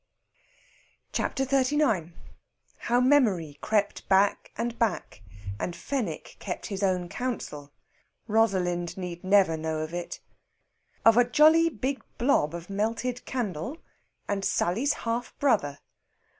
CHAPTER 1.13 1.45
XXXIX 1.45 2.13
HOW 2.89 2.99
MEMORY 3.01 3.59
CREPT 3.61 4.09
BACK 4.09 4.49
AND 4.57 4.79
BACK, 4.79 5.21
AND 5.59 5.75
FENWICK 5.75 6.37
KEPT 6.39 6.65
HIS 6.65 6.81
OWN 6.81 7.07
COUNSEL. 7.07 7.71
ROSALIND 8.25 8.97
NEED 8.97 9.23
NEVER 9.23 9.57
KNOW 9.57 9.81
IT. 9.93 10.19
OF 11.05 11.17
A 11.17 11.23
JOLLY 11.29 11.69
BIG 11.69 12.01
BLOB 12.17 12.55
OF 12.55 12.71
MELTED 12.71 13.25
CANDLE, 13.25 13.77
AND 14.27 14.43
SALLY'S 14.43 14.93
HALF 15.05 15.37
BROTHER. 15.37 15.77